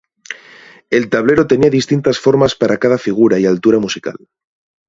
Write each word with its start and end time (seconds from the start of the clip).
El 0.89 1.11
tablero 1.11 1.45
tenía 1.45 1.69
distintas 1.69 2.17
formas 2.17 2.55
para 2.55 2.77
cada 2.79 2.97
figura 2.97 3.37
y 3.37 3.45
altura 3.45 3.77
musical. 3.77 4.15